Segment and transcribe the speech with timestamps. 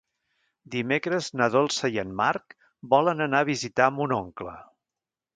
[0.75, 2.55] Dimecres na Dolça i en Marc
[2.93, 4.55] volen anar a visitar mon oncle.